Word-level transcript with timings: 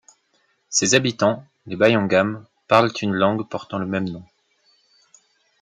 Ses 0.67 0.95
habitants, 0.95 1.45
les 1.67 1.75
Bayangam, 1.75 2.47
parlent 2.67 2.89
une 3.03 3.13
langue 3.13 3.47
portant 3.47 3.77
le 3.77 3.85
même 3.85 4.09
nom. 4.09 4.23